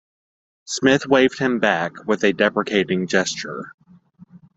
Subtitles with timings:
[0.65, 3.75] Smith waved him back with a deprecating gesture.